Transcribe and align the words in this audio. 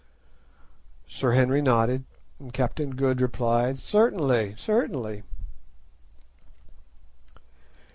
Sir 1.07 1.33
Henry 1.33 1.61
nodded, 1.61 2.05
and 2.39 2.51
Captain 2.51 2.95
Good 2.95 3.21
replied, 3.21 3.77
"Certainly, 3.77 4.55
certainly." 4.57 5.21